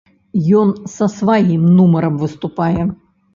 [0.61, 2.81] Ён са сваім нумарам выступае.